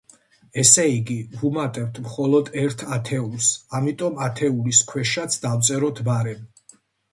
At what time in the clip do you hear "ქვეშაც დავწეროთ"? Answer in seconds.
4.95-6.05